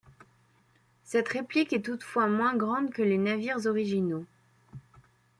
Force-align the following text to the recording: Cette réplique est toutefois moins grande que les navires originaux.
Cette 1.03 1.27
réplique 1.27 1.73
est 1.73 1.83
toutefois 1.85 2.25
moins 2.25 2.55
grande 2.57 2.89
que 2.89 3.03
les 3.03 3.19
navires 3.19 3.67
originaux. 3.67 4.25